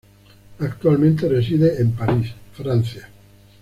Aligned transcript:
Actualmente 0.57 1.29
reside 1.29 1.79
en 1.79 1.91
París, 1.91 2.31
Francia. 2.53 3.07